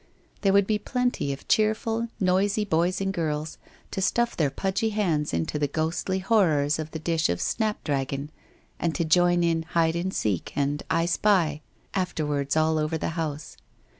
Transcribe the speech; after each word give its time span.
There 0.41 0.51
would 0.51 0.65
be 0.65 0.79
plenty 0.79 1.31
of 1.31 1.47
cheerful, 1.47 2.07
noisy 2.19 2.65
boys 2.65 3.01
and 3.01 3.13
girls 3.13 3.59
to 3.91 4.01
stuff 4.01 4.35
their 4.35 4.49
pudgy 4.49 4.89
hands 4.89 5.31
into 5.31 5.59
the 5.59 5.67
ghostly 5.67 6.17
horrors 6.17 6.79
of 6.79 6.89
the 6.89 6.97
dish 6.97 7.29
of 7.29 7.39
snap 7.39 7.83
dragon 7.83 8.31
and 8.79 8.95
to 8.95 9.05
join 9.05 9.43
in' 9.43 9.61
Hide 9.75 9.95
and 9.95 10.11
Seek' 10.11 10.53
and' 10.57 10.81
I 10.89 11.05
Spy' 11.05 11.61
afterwards 11.93 12.57
all 12.57 12.79
over 12.79 12.97
the 12.97 13.09
house. 13.09 13.57